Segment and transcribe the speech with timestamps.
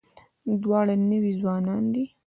[0.61, 2.05] دواړه نوي ځوانان دي.